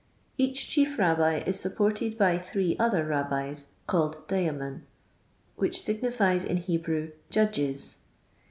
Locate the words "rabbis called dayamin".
3.05-4.81